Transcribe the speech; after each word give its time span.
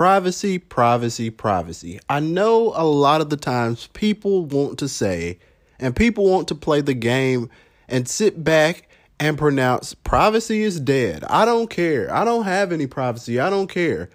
privacy, 0.00 0.58
privacy, 0.58 1.28
privacy. 1.28 2.00
I 2.08 2.20
know 2.20 2.72
a 2.74 2.86
lot 2.86 3.20
of 3.20 3.28
the 3.28 3.36
times 3.36 3.88
people 3.88 4.46
want 4.46 4.78
to 4.78 4.88
say 4.88 5.38
and 5.78 5.94
people 5.94 6.26
want 6.26 6.48
to 6.48 6.54
play 6.54 6.80
the 6.80 6.94
game 6.94 7.50
and 7.86 8.08
sit 8.08 8.42
back 8.42 8.88
and 9.18 9.36
pronounce 9.36 9.92
privacy 9.92 10.62
is 10.62 10.80
dead. 10.80 11.22
I 11.24 11.44
don't 11.44 11.68
care. 11.68 12.10
I 12.14 12.24
don't 12.24 12.44
have 12.44 12.72
any 12.72 12.86
privacy. 12.86 13.38
I 13.38 13.50
don't 13.50 13.66
care. 13.66 14.08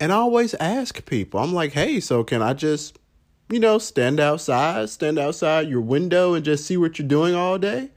And 0.00 0.12
I 0.12 0.14
always 0.14 0.54
ask 0.54 1.04
people, 1.04 1.40
I'm 1.40 1.52
like, 1.52 1.72
hey, 1.72 2.00
so 2.00 2.24
can 2.24 2.40
I 2.40 2.54
just, 2.54 2.98
you 3.50 3.60
know, 3.60 3.76
stand 3.76 4.20
outside, 4.20 4.88
stand 4.88 5.18
outside 5.18 5.68
your 5.68 5.82
window 5.82 6.32
and 6.32 6.42
just 6.42 6.64
see 6.64 6.78
what 6.78 6.98
you're 6.98 7.06
doing 7.06 7.34
all 7.34 7.58
day? 7.58 7.90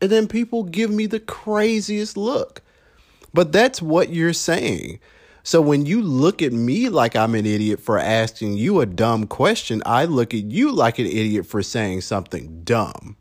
And 0.00 0.08
then 0.08 0.26
people 0.26 0.64
give 0.64 0.90
me 0.90 1.04
the 1.04 1.20
craziest 1.20 2.16
look. 2.16 2.62
But 3.34 3.52
that's 3.52 3.82
what 3.82 4.08
you're 4.08 4.32
saying. 4.32 5.00
So 5.48 5.62
when 5.62 5.86
you 5.86 6.02
look 6.02 6.42
at 6.42 6.52
me 6.52 6.90
like 6.90 7.16
I'm 7.16 7.34
an 7.34 7.46
idiot 7.46 7.80
for 7.80 7.98
asking 7.98 8.58
you 8.58 8.82
a 8.82 8.84
dumb 8.84 9.26
question, 9.26 9.82
I 9.86 10.04
look 10.04 10.34
at 10.34 10.44
you 10.44 10.70
like 10.70 10.98
an 10.98 11.06
idiot 11.06 11.46
for 11.46 11.62
saying 11.62 12.02
something 12.02 12.64
dumb. 12.64 13.16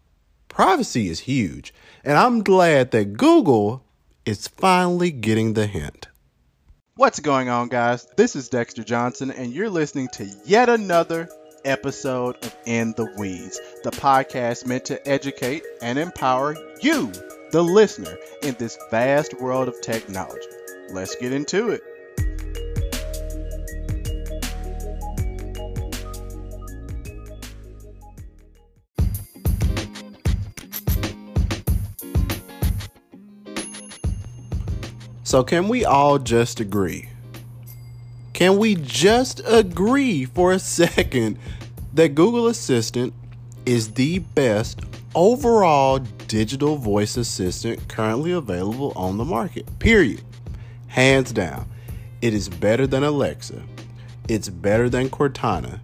Privacy 0.50 1.08
is 1.08 1.22
huge, 1.22 1.74
and 2.04 2.18
I'm 2.18 2.44
glad 2.44 2.92
that 2.92 3.14
Google 3.14 3.86
is 4.26 4.50
finally 4.50 5.10
getting 5.10 5.54
the 5.54 5.68
hint. 5.68 6.10
What's 6.98 7.22
going 7.22 7.48
on, 7.48 7.70
guys? 7.70 8.06
This 8.18 8.36
is 8.36 8.50
Dexter 8.50 8.84
Johnson, 8.84 9.32
and 9.32 9.54
you're 9.54 9.70
listening 9.70 10.10
to 10.16 10.30
yet 10.44 10.68
another 10.68 11.30
episode 11.64 12.44
of 12.44 12.54
In 12.66 12.94
the 12.98 13.10
Weeds, 13.18 13.58
the 13.86 13.92
podcast 13.92 14.66
meant 14.66 14.84
to 14.88 15.08
educate 15.08 15.64
and 15.82 15.98
empower 15.98 16.58
you, 16.82 17.10
the 17.54 17.64
listener, 17.64 18.18
in 18.44 18.54
this 18.60 18.78
vast 18.92 19.40
world 19.40 19.70
of 19.70 19.80
technology. 19.80 20.46
Let's 20.90 21.16
get 21.16 21.32
into 21.32 21.70
it. 21.70 21.82
So, 35.28 35.44
can 35.44 35.68
we 35.68 35.84
all 35.84 36.20
just 36.20 36.62
agree? 36.62 37.10
Can 38.32 38.58
we 38.58 38.76
just 38.76 39.42
agree 39.46 40.24
for 40.24 40.54
a 40.54 40.60
second 40.80 41.38
that 41.96 42.16
Google 42.16 42.48
Assistant 42.48 43.14
is 43.66 43.92
the 43.92 44.20
best 44.20 44.80
overall 45.14 46.00
digital 46.30 46.78
voice 46.78 47.18
assistant 47.18 47.90
currently 47.90 48.32
available 48.32 48.94
on 48.96 49.18
the 49.18 49.26
market? 49.26 49.68
Period. 49.80 50.22
Hands 50.88 51.30
down. 51.34 51.68
It 52.22 52.34
is 52.34 52.48
better 52.48 52.88
than 52.88 53.04
Alexa. 53.04 53.62
It's 54.30 54.48
better 54.48 54.90
than 54.90 55.10
Cortana. 55.10 55.82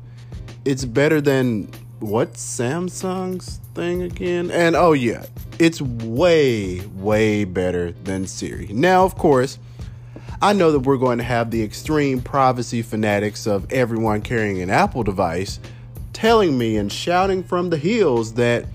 It's 0.63 0.85
better 0.85 1.19
than 1.19 1.69
what 2.00 2.35
Samsung's 2.35 3.59
thing 3.75 4.03
again? 4.03 4.52
And 4.52 4.78
oh, 4.78 4.94
yeah, 4.94 5.25
it's 5.59 5.81
way, 5.81 6.81
way 6.95 7.45
better 7.45 7.91
than 7.91 8.27
Siri. 8.27 8.67
Now, 8.71 9.05
of 9.05 9.15
course, 9.15 9.59
I 10.41 10.53
know 10.53 10.71
that 10.71 10.79
we're 10.79 10.97
going 10.97 11.19
to 11.19 11.23
have 11.23 11.51
the 11.51 11.63
extreme 11.63 12.21
privacy 12.21 12.81
fanatics 12.81 13.47
of 13.47 13.71
everyone 13.71 14.21
carrying 14.21 14.61
an 14.61 14.69
Apple 14.69 15.03
device 15.03 15.59
telling 16.11 16.57
me 16.57 16.77
and 16.77 16.91
shouting 16.91 17.43
from 17.43 17.69
the 17.69 17.77
hills 17.77 18.33
that, 18.33 18.65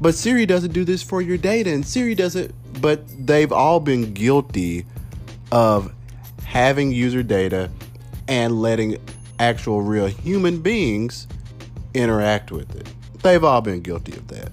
but 0.00 0.14
Siri 0.14 0.46
doesn't 0.46 0.72
do 0.72 0.84
this 0.84 1.02
for 1.02 1.22
your 1.22 1.38
data, 1.38 1.70
and 1.70 1.86
Siri 1.86 2.14
doesn't, 2.14 2.54
but 2.80 3.02
they've 3.26 3.52
all 3.52 3.80
been 3.80 4.12
guilty 4.12 4.84
of 5.50 5.92
having 6.44 6.92
user 6.92 7.22
data 7.22 7.70
and 8.28 8.60
letting 8.60 8.98
actual 9.38 9.82
real 9.82 10.06
human 10.06 10.60
beings 10.60 11.26
interact 11.94 12.52
with 12.52 12.74
it. 12.76 12.86
They've 13.22 13.42
all 13.42 13.60
been 13.60 13.80
guilty 13.80 14.12
of 14.12 14.28
that. 14.28 14.50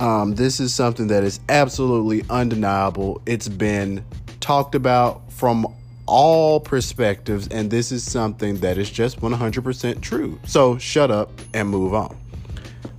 Um, 0.00 0.34
this 0.34 0.60
is 0.60 0.74
something 0.74 1.06
that 1.08 1.22
is 1.22 1.40
absolutely 1.48 2.24
undeniable. 2.28 3.22
It's 3.26 3.48
been 3.48 4.04
talked 4.40 4.74
about 4.74 5.32
from 5.32 5.66
all 6.06 6.60
perspectives, 6.60 7.48
and 7.48 7.70
this 7.70 7.92
is 7.92 8.02
something 8.02 8.56
that 8.56 8.76
is 8.76 8.90
just 8.90 9.20
100% 9.20 10.00
true. 10.00 10.38
So 10.46 10.78
shut 10.78 11.10
up 11.10 11.30
and 11.54 11.68
move 11.68 11.94
on. 11.94 12.16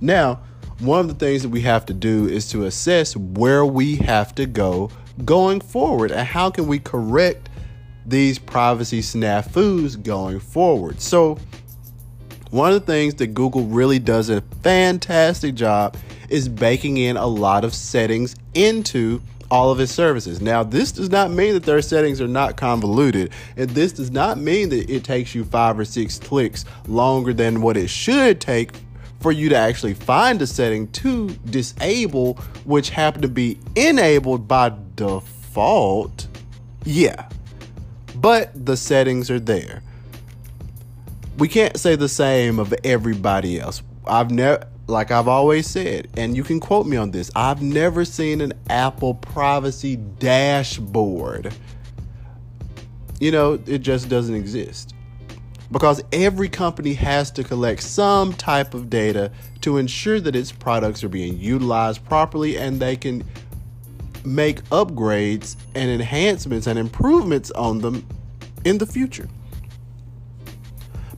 Now, 0.00 0.40
one 0.80 1.00
of 1.00 1.08
the 1.08 1.14
things 1.14 1.42
that 1.42 1.48
we 1.48 1.60
have 1.62 1.86
to 1.86 1.94
do 1.94 2.28
is 2.28 2.50
to 2.50 2.64
assess 2.64 3.16
where 3.16 3.64
we 3.64 3.96
have 3.96 4.34
to 4.34 4.46
go 4.46 4.90
going 5.24 5.60
forward 5.60 6.10
and 6.10 6.26
how 6.26 6.50
can 6.50 6.66
we 6.66 6.78
correct 6.78 7.48
these 8.04 8.38
privacy 8.38 9.00
snafus 9.00 10.00
going 10.02 10.38
forward. 10.38 11.00
So, 11.00 11.38
one 12.50 12.72
of 12.72 12.80
the 12.80 12.92
things 12.92 13.14
that 13.16 13.28
Google 13.28 13.64
really 13.64 13.98
does 13.98 14.30
a 14.30 14.40
fantastic 14.62 15.54
job 15.54 15.96
is 16.28 16.48
baking 16.48 16.96
in 16.96 17.16
a 17.16 17.26
lot 17.26 17.64
of 17.64 17.74
settings 17.74 18.36
into 18.54 19.20
all 19.50 19.70
of 19.70 19.80
its 19.80 19.92
services. 19.92 20.40
Now, 20.40 20.62
this 20.62 20.92
does 20.92 21.10
not 21.10 21.30
mean 21.30 21.54
that 21.54 21.62
their 21.62 21.82
settings 21.82 22.20
are 22.20 22.28
not 22.28 22.56
convoluted, 22.56 23.32
and 23.56 23.70
this 23.70 23.92
does 23.92 24.10
not 24.10 24.38
mean 24.38 24.70
that 24.70 24.90
it 24.90 25.04
takes 25.04 25.34
you 25.34 25.44
five 25.44 25.78
or 25.78 25.84
six 25.84 26.18
clicks 26.18 26.64
longer 26.86 27.32
than 27.32 27.62
what 27.62 27.76
it 27.76 27.88
should 27.88 28.40
take 28.40 28.72
for 29.20 29.32
you 29.32 29.48
to 29.48 29.56
actually 29.56 29.94
find 29.94 30.42
a 30.42 30.46
setting 30.46 30.88
to 30.92 31.28
disable, 31.46 32.34
which 32.64 32.90
happen 32.90 33.22
to 33.22 33.28
be 33.28 33.58
enabled 33.74 34.46
by 34.46 34.72
default. 34.94 36.26
Yeah, 36.84 37.28
but 38.16 38.52
the 38.66 38.76
settings 38.76 39.30
are 39.30 39.40
there. 39.40 39.82
We 41.38 41.48
can't 41.48 41.76
say 41.78 41.96
the 41.96 42.08
same 42.08 42.58
of 42.58 42.74
everybody 42.82 43.60
else. 43.60 43.82
I've 44.06 44.30
never 44.30 44.66
like 44.88 45.10
I've 45.10 45.28
always 45.28 45.66
said, 45.66 46.08
and 46.16 46.36
you 46.36 46.44
can 46.44 46.60
quote 46.60 46.86
me 46.86 46.96
on 46.96 47.10
this, 47.10 47.30
I've 47.34 47.60
never 47.60 48.04
seen 48.04 48.40
an 48.40 48.52
Apple 48.70 49.14
privacy 49.14 49.96
dashboard. 49.96 51.52
You 53.18 53.32
know, 53.32 53.58
it 53.66 53.78
just 53.78 54.08
doesn't 54.08 54.34
exist. 54.34 54.94
Because 55.72 56.02
every 56.12 56.48
company 56.48 56.94
has 56.94 57.32
to 57.32 57.42
collect 57.42 57.82
some 57.82 58.32
type 58.32 58.74
of 58.74 58.88
data 58.88 59.32
to 59.62 59.78
ensure 59.78 60.20
that 60.20 60.36
its 60.36 60.52
products 60.52 61.02
are 61.02 61.08
being 61.08 61.36
utilized 61.38 62.04
properly 62.04 62.56
and 62.56 62.78
they 62.78 62.94
can 62.94 63.24
make 64.24 64.62
upgrades 64.64 65.56
and 65.74 65.90
enhancements 65.90 66.68
and 66.68 66.78
improvements 66.78 67.50
on 67.52 67.80
them 67.80 68.06
in 68.64 68.78
the 68.78 68.86
future. 68.86 69.28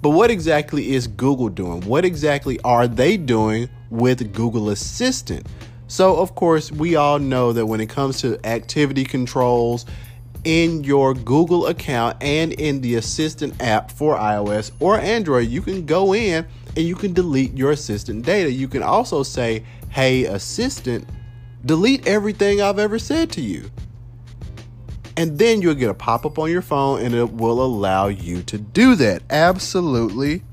But 0.01 0.11
what 0.11 0.31
exactly 0.31 0.93
is 0.93 1.07
Google 1.09 1.49
doing? 1.49 1.81
What 1.83 2.05
exactly 2.05 2.61
are 2.61 2.87
they 2.87 3.17
doing 3.17 3.69
with 3.91 4.33
Google 4.33 4.71
Assistant? 4.71 5.47
So, 5.89 6.17
of 6.17 6.35
course, 6.35 6.71
we 6.71 6.97
all 6.97 7.19
know 7.19 7.53
that 7.53 7.67
when 7.67 7.81
it 7.81 7.89
comes 7.89 8.21
to 8.21 8.39
activity 8.47 9.05
controls 9.05 9.87
in 10.45 10.85
your 10.85 11.15
Google 11.15 11.67
account 11.67 12.17
and 12.23 12.53
in 12.53 12.81
the 12.81 12.95
Assistant 12.95 13.61
app 13.61 13.91
for 13.91 14.17
iOS 14.17 14.71
or 14.79 15.01
Android, 15.01 15.49
you 15.49 15.63
can 15.63 15.85
go 15.85 16.15
in 16.15 16.47
and 16.77 16.87
you 16.87 16.95
can 16.95 17.13
delete 17.13 17.57
your 17.57 17.73
Assistant 17.73 18.25
data. 18.25 18.53
You 18.53 18.69
can 18.69 18.83
also 18.83 19.23
say, 19.23 19.65
Hey, 19.91 20.27
Assistant, 20.27 21.09
delete 21.65 22.07
everything 22.07 22.61
I've 22.61 22.79
ever 22.79 22.99
said 22.99 23.33
to 23.33 23.41
you. 23.41 23.69
And 25.19 25.37
then 25.37 25.61
you'll 25.61 25.75
get 25.75 25.91
a 25.91 25.95
pop 25.95 26.25
up 26.25 26.39
on 26.39 26.49
your 26.49 26.63
phone 26.63 27.03
and 27.03 27.13
it 27.13 27.33
will 27.33 27.61
allow 27.61 28.07
you 28.07 28.41
to 28.45 28.57
do 28.57 28.95
that. 28.95 29.21
Absolutely 29.31 30.45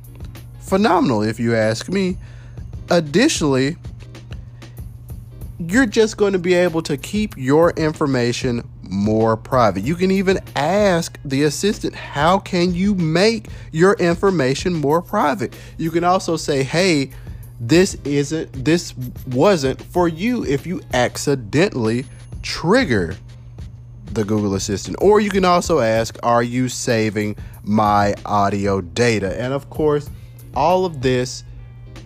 phenomenal, 0.60 1.22
if 1.22 1.40
you 1.40 1.56
ask 1.56 1.88
me. 1.88 2.18
Additionally, 2.90 3.78
you're 5.60 5.86
just 5.86 6.18
going 6.18 6.34
to 6.34 6.40
be 6.40 6.56
able 6.56 6.82
to 6.82 6.98
keep 6.98 7.38
your 7.38 7.70
information 7.78 8.68
more 8.82 9.38
private. 9.38 9.84
You 9.84 9.94
can 9.94 10.10
even 10.10 10.40
ask 10.56 11.20
the 11.24 11.44
assistant, 11.44 11.94
how 11.94 12.40
can 12.40 12.74
you 12.74 12.96
make 12.96 13.50
your 13.72 13.94
information 13.94 14.74
more 14.74 15.00
private? 15.00 15.56
You 15.78 15.92
can 15.92 16.04
also 16.04 16.38
say, 16.38 16.64
hey, 16.64 17.12
this 17.60 18.00
isn't, 18.04 18.66
this 18.66 18.96
wasn't 19.28 19.80
for 19.80 20.08
you 20.08 20.44
if 20.44 20.66
you 20.66 20.82
accidentally 20.92 22.06
trigger 22.42 23.16
the 24.16 24.24
Google 24.24 24.56
Assistant. 24.56 24.98
Or 25.00 25.20
you 25.20 25.30
can 25.30 25.46
also 25.46 25.80
ask, 25.80 26.18
Are 26.24 26.44
you 26.44 26.68
saving 26.70 27.36
my 27.64 28.16
audio 28.26 28.82
data? 28.82 29.40
And 29.40 29.54
of 29.54 29.70
course, 29.70 30.10
all 30.56 30.86
of 30.86 31.02
this 31.02 31.44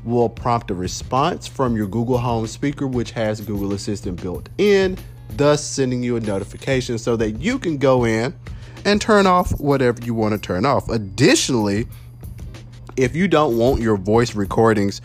will 0.03 0.29
prompt 0.29 0.71
a 0.71 0.73
response 0.75 1.47
from 1.47 1.75
your 1.75 1.87
Google 1.87 2.17
Home 2.17 2.47
speaker, 2.47 2.87
which 2.87 3.11
has 3.11 3.41
Google 3.41 3.73
Assistant 3.73 4.21
built 4.21 4.49
in, 4.57 4.97
thus 5.31 5.63
sending 5.63 6.03
you 6.03 6.15
a 6.15 6.19
notification 6.19 6.97
so 6.97 7.15
that 7.15 7.31
you 7.39 7.59
can 7.59 7.77
go 7.77 8.05
in 8.05 8.33
and 8.85 9.01
turn 9.01 9.27
off 9.27 9.51
whatever 9.59 10.01
you 10.03 10.13
want 10.13 10.33
to 10.33 10.39
turn 10.39 10.65
off. 10.65 10.89
Additionally, 10.89 11.87
if 12.95 13.15
you 13.15 13.27
don't 13.27 13.57
want 13.57 13.81
your 13.81 13.97
voice 13.97 14.35
recordings 14.35 15.01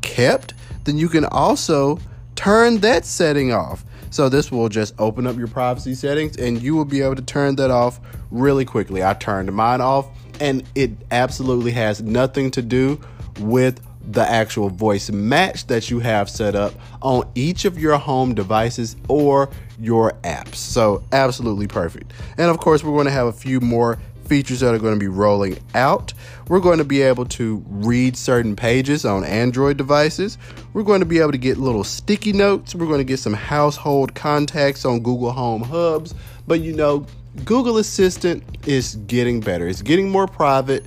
kept, 0.00 0.54
then 0.84 0.98
you 0.98 1.08
can 1.08 1.24
also 1.24 1.98
turn 2.36 2.78
that 2.78 3.04
setting 3.04 3.52
off. 3.52 3.84
So 4.18 4.28
this 4.28 4.50
will 4.50 4.68
just 4.68 4.96
open 4.98 5.28
up 5.28 5.36
your 5.36 5.46
privacy 5.46 5.94
settings 5.94 6.36
and 6.38 6.60
you 6.60 6.74
will 6.74 6.84
be 6.84 7.02
able 7.02 7.14
to 7.14 7.22
turn 7.22 7.54
that 7.54 7.70
off 7.70 8.00
really 8.32 8.64
quickly. 8.64 9.04
I 9.04 9.14
turned 9.14 9.52
mine 9.52 9.80
off 9.80 10.08
and 10.40 10.64
it 10.74 10.90
absolutely 11.12 11.70
has 11.70 12.02
nothing 12.02 12.50
to 12.50 12.60
do 12.60 13.00
with 13.38 13.80
the 14.10 14.22
actual 14.22 14.70
voice 14.70 15.08
match 15.08 15.68
that 15.68 15.88
you 15.88 16.00
have 16.00 16.28
set 16.28 16.56
up 16.56 16.74
on 17.00 17.30
each 17.36 17.64
of 17.64 17.78
your 17.78 17.96
home 17.96 18.34
devices 18.34 18.96
or 19.06 19.50
your 19.78 20.14
apps. 20.24 20.56
So, 20.56 21.04
absolutely 21.12 21.68
perfect. 21.68 22.12
And 22.38 22.50
of 22.50 22.58
course, 22.58 22.82
we're 22.82 22.94
going 22.94 23.04
to 23.04 23.12
have 23.12 23.28
a 23.28 23.32
few 23.32 23.60
more 23.60 24.00
features 24.28 24.60
that 24.60 24.74
are 24.74 24.78
going 24.78 24.94
to 24.94 25.00
be 25.00 25.08
rolling 25.08 25.58
out. 25.74 26.12
We're 26.48 26.60
going 26.60 26.78
to 26.78 26.84
be 26.84 27.02
able 27.02 27.24
to 27.26 27.62
read 27.68 28.16
certain 28.16 28.54
pages 28.54 29.04
on 29.04 29.24
Android 29.24 29.76
devices. 29.76 30.38
We're 30.72 30.82
going 30.82 31.00
to 31.00 31.06
be 31.06 31.18
able 31.18 31.32
to 31.32 31.38
get 31.38 31.58
little 31.58 31.84
sticky 31.84 32.32
notes. 32.32 32.74
We're 32.74 32.86
going 32.86 32.98
to 32.98 33.04
get 33.04 33.18
some 33.18 33.34
household 33.34 34.14
contacts 34.14 34.84
on 34.84 35.00
Google 35.00 35.32
Home 35.32 35.62
hubs. 35.62 36.14
But 36.46 36.60
you 36.60 36.74
know, 36.74 37.06
Google 37.44 37.78
Assistant 37.78 38.42
is 38.66 38.96
getting 39.06 39.40
better. 39.40 39.66
It's 39.66 39.82
getting 39.82 40.10
more 40.10 40.26
private 40.26 40.84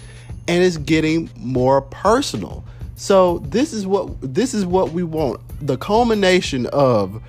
and 0.48 0.64
it's 0.64 0.78
getting 0.78 1.30
more 1.38 1.82
personal. 1.82 2.64
So 2.96 3.40
this 3.40 3.74
is 3.74 3.88
what 3.88 4.16
this 4.22 4.54
is 4.54 4.66
what 4.66 4.92
we 4.92 5.04
want. 5.04 5.42
The 5.60 5.78
culmination 5.78 6.68
of 6.68 7.22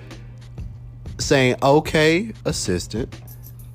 saying 1.17 1.55
okay, 1.63 2.31
assistant. 2.45 3.15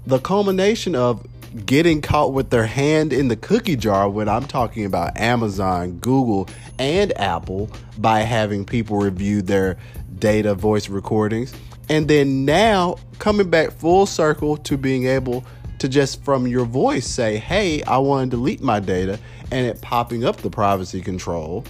The 0.06 0.18
culmination 0.20 0.94
of 0.94 1.26
getting 1.64 2.02
caught 2.02 2.32
with 2.32 2.50
their 2.50 2.66
hand 2.66 3.12
in 3.12 3.28
the 3.28 3.36
cookie 3.36 3.76
jar 3.76 4.08
when 4.08 4.28
I'm 4.28 4.46
talking 4.46 4.84
about 4.84 5.16
Amazon, 5.18 5.98
Google, 5.98 6.48
and 6.78 7.18
Apple 7.18 7.70
by 7.98 8.20
having 8.20 8.64
people 8.64 8.98
review 8.98 9.42
their 9.42 9.76
data 10.18 10.54
voice 10.54 10.88
recordings. 10.88 11.54
And 11.88 12.08
then 12.08 12.44
now 12.44 12.96
coming 13.18 13.48
back 13.48 13.72
full 13.72 14.06
circle 14.06 14.56
to 14.58 14.76
being 14.76 15.06
able 15.06 15.44
to 15.78 15.88
just 15.88 16.22
from 16.24 16.46
your 16.46 16.64
voice 16.64 17.06
say, 17.06 17.36
hey, 17.38 17.82
I 17.84 17.98
want 17.98 18.30
to 18.30 18.36
delete 18.36 18.60
my 18.60 18.80
data, 18.80 19.18
and 19.50 19.66
it 19.66 19.80
popping 19.80 20.24
up 20.24 20.36
the 20.38 20.50
privacy 20.50 21.00
control. 21.00 21.64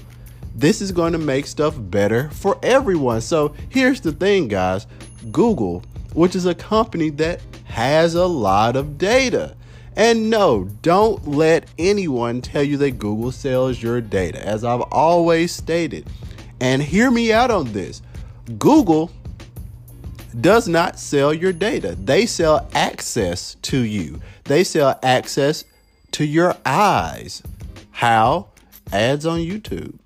This 0.55 0.81
is 0.81 0.91
going 0.91 1.13
to 1.13 1.19
make 1.19 1.47
stuff 1.47 1.77
better 1.79 2.31
for 2.31 2.59
everyone. 2.63 3.21
So 3.21 3.55
here's 3.69 4.01
the 4.01 4.13
thing, 4.13 4.49
guys 4.49 4.87
Google, 5.31 5.85
which 6.15 6.35
is 6.35 6.47
a 6.47 6.55
company 6.55 7.11
that 7.11 7.41
has 7.65 8.15
a 8.15 8.27
lot 8.27 8.75
of 8.75 8.99
data. 8.99 9.55
And 9.99 10.31
no, 10.31 10.69
don't 10.81 11.27
let 11.27 11.69
anyone 11.77 12.41
tell 12.41 12.63
you 12.63 12.77
that 12.77 13.01
Google 13.01 13.33
sells 13.33 13.83
your 13.83 14.01
data, 14.01 14.41
as 14.47 14.63
I've 14.63 14.83
always 14.93 15.51
stated. 15.51 16.07
And 16.61 16.81
hear 16.81 17.11
me 17.11 17.33
out 17.33 17.51
on 17.51 17.73
this 17.73 18.01
Google 18.59 19.11
does 20.41 20.69
not 20.69 21.01
sell 21.01 21.35
your 21.35 21.53
data, 21.53 21.97
they 21.97 22.27
sell 22.27 22.69
access 22.75 23.57
to 23.63 23.81
you, 23.81 24.21
they 24.45 24.63
sell 24.63 24.97
access 25.03 25.65
to 26.13 26.25
your 26.25 26.55
eyes. 26.65 27.43
How? 27.91 28.51
Ads 28.93 29.27
on 29.27 29.41
YouTube. 29.41 29.99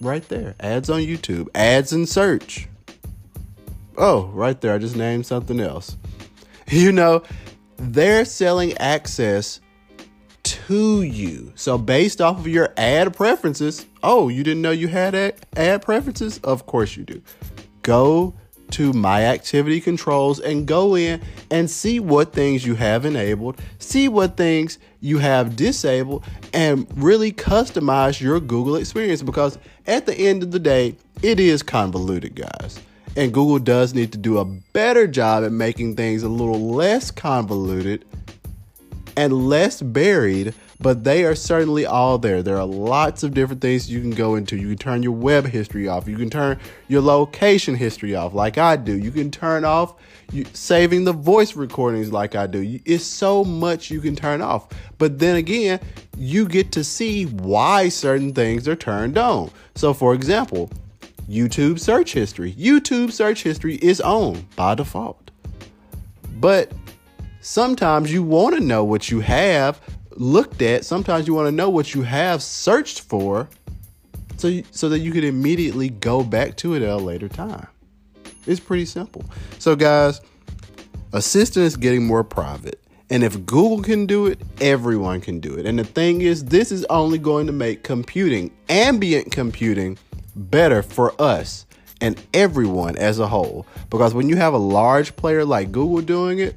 Right 0.00 0.26
there. 0.28 0.54
Ads 0.60 0.88
on 0.88 1.00
YouTube. 1.00 1.48
Ads 1.54 1.92
in 1.92 2.06
search. 2.06 2.68
Oh, 3.98 4.26
right 4.26 4.58
there. 4.60 4.72
I 4.72 4.78
just 4.78 4.94
named 4.94 5.26
something 5.26 5.58
else. 5.58 5.96
You 6.72 6.92
know, 6.92 7.24
they're 7.80 8.24
selling 8.24 8.76
access 8.78 9.60
to 10.42 11.02
you. 11.02 11.52
So, 11.54 11.78
based 11.78 12.20
off 12.20 12.38
of 12.38 12.46
your 12.46 12.72
ad 12.76 13.14
preferences, 13.14 13.86
oh, 14.02 14.28
you 14.28 14.44
didn't 14.44 14.62
know 14.62 14.70
you 14.70 14.88
had 14.88 15.14
ad, 15.56 15.82
preferences? 15.82 16.38
Of 16.38 16.66
course 16.66 16.96
you 16.96 17.04
do. 17.04 17.22
Go 17.82 18.34
to 18.72 18.92
my 18.92 19.24
activity 19.24 19.80
controls 19.80 20.38
and 20.38 20.66
go 20.66 20.94
in 20.96 21.20
and 21.50 21.68
see 21.68 21.98
what 21.98 22.32
things 22.32 22.64
you 22.64 22.74
have 22.76 23.04
enabled, 23.04 23.60
see 23.78 24.08
what 24.08 24.36
things 24.36 24.78
you 25.00 25.18
have 25.18 25.56
disabled, 25.56 26.24
and 26.52 26.86
really 26.96 27.32
customize 27.32 28.20
your 28.20 28.38
Google 28.38 28.76
experience 28.76 29.22
because 29.22 29.58
at 29.86 30.06
the 30.06 30.14
end 30.14 30.42
of 30.42 30.52
the 30.52 30.60
day, 30.60 30.96
it 31.22 31.40
is 31.40 31.62
convoluted, 31.62 32.34
guys. 32.36 32.80
And 33.16 33.34
Google 33.34 33.58
does 33.58 33.92
need 33.92 34.12
to 34.12 34.18
do 34.18 34.38
a 34.38 34.44
better 34.44 35.06
job 35.06 35.44
at 35.44 35.52
making 35.52 35.96
things 35.96 36.22
a 36.22 36.28
little 36.28 36.70
less 36.72 37.10
convoluted 37.10 38.04
and 39.16 39.48
less 39.48 39.82
buried, 39.82 40.54
but 40.78 41.02
they 41.04 41.24
are 41.24 41.34
certainly 41.34 41.84
all 41.84 42.18
there. 42.18 42.42
There 42.42 42.56
are 42.56 42.64
lots 42.64 43.22
of 43.22 43.34
different 43.34 43.60
things 43.60 43.90
you 43.90 44.00
can 44.00 44.12
go 44.12 44.36
into. 44.36 44.56
You 44.56 44.68
can 44.68 44.78
turn 44.78 45.02
your 45.02 45.12
web 45.12 45.44
history 45.44 45.88
off. 45.88 46.06
You 46.08 46.16
can 46.16 46.30
turn 46.30 46.58
your 46.88 47.02
location 47.02 47.74
history 47.74 48.14
off, 48.14 48.32
like 48.32 48.56
I 48.58 48.76
do. 48.76 48.96
You 48.96 49.10
can 49.10 49.30
turn 49.30 49.64
off 49.64 49.94
saving 50.52 51.04
the 51.04 51.12
voice 51.12 51.56
recordings, 51.56 52.12
like 52.12 52.36
I 52.36 52.46
do. 52.46 52.78
It's 52.84 53.04
so 53.04 53.44
much 53.44 53.90
you 53.90 54.00
can 54.00 54.14
turn 54.14 54.40
off. 54.40 54.68
But 54.96 55.18
then 55.18 55.34
again, 55.36 55.80
you 56.16 56.46
get 56.46 56.70
to 56.72 56.84
see 56.84 57.24
why 57.24 57.88
certain 57.88 58.32
things 58.32 58.68
are 58.68 58.76
turned 58.76 59.18
on. 59.18 59.50
So, 59.74 59.92
for 59.92 60.14
example, 60.14 60.70
YouTube 61.28 61.78
search 61.78 62.12
history. 62.12 62.52
YouTube 62.54 63.12
search 63.12 63.42
history 63.42 63.76
is 63.76 64.00
on 64.00 64.46
by 64.56 64.74
default. 64.74 65.30
But 66.38 66.72
sometimes 67.40 68.12
you 68.12 68.22
want 68.22 68.56
to 68.56 68.60
know 68.60 68.84
what 68.84 69.10
you 69.10 69.20
have 69.20 69.80
looked 70.12 70.62
at. 70.62 70.84
Sometimes 70.84 71.26
you 71.26 71.34
want 71.34 71.46
to 71.46 71.52
know 71.52 71.70
what 71.70 71.94
you 71.94 72.02
have 72.02 72.42
searched 72.42 73.02
for 73.02 73.48
so, 74.36 74.60
so 74.70 74.88
that 74.88 75.00
you 75.00 75.12
can 75.12 75.24
immediately 75.24 75.90
go 75.90 76.24
back 76.24 76.56
to 76.56 76.74
it 76.74 76.82
at 76.82 76.88
a 76.88 76.96
later 76.96 77.28
time. 77.28 77.66
It's 78.46 78.60
pretty 78.60 78.86
simple. 78.86 79.24
So, 79.58 79.76
guys, 79.76 80.20
Assistant 81.12 81.66
is 81.66 81.76
getting 81.76 82.06
more 82.06 82.24
private. 82.24 82.80
And 83.10 83.24
if 83.24 83.44
Google 83.44 83.82
can 83.82 84.06
do 84.06 84.26
it, 84.26 84.40
everyone 84.60 85.20
can 85.20 85.40
do 85.40 85.54
it. 85.54 85.66
And 85.66 85.78
the 85.78 85.84
thing 85.84 86.20
is, 86.20 86.44
this 86.44 86.70
is 86.70 86.84
only 86.84 87.18
going 87.18 87.46
to 87.48 87.52
make 87.52 87.82
computing, 87.82 88.52
ambient 88.68 89.32
computing, 89.32 89.98
better 90.34 90.82
for 90.82 91.20
us 91.20 91.66
and 92.00 92.20
everyone 92.32 92.96
as 92.96 93.18
a 93.18 93.28
whole. 93.28 93.66
Because 93.90 94.14
when 94.14 94.28
you 94.28 94.36
have 94.36 94.54
a 94.54 94.58
large 94.58 95.14
player 95.16 95.44
like 95.44 95.72
Google 95.72 96.00
doing 96.00 96.38
it, 96.38 96.56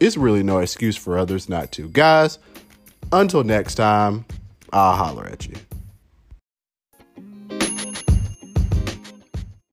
it's 0.00 0.16
really 0.16 0.42
no 0.42 0.58
excuse 0.58 0.96
for 0.96 1.18
others 1.18 1.48
not 1.48 1.72
to. 1.72 1.88
Guys, 1.88 2.38
until 3.12 3.44
next 3.44 3.74
time, 3.74 4.24
I'll 4.72 4.96
holler 4.96 5.26
at 5.26 5.46
you. 5.46 5.54